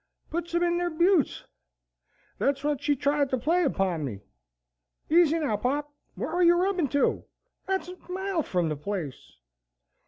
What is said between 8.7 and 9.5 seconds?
place.